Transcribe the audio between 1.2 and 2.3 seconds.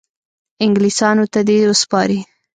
ته دي وسپاري.